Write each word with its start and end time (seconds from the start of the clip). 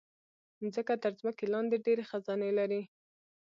مځکه 0.61 0.93
تر 1.03 1.11
ځمکې 1.19 1.45
لاندې 1.53 1.77
ډېر 1.85 1.99
خزانے 2.09 2.49
لري. 2.59 2.81